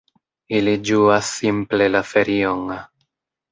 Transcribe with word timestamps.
Ili 0.59 0.73
ĝuas 0.91 1.29
simple 1.35 1.89
la 1.93 2.03
ferion. 2.15 2.75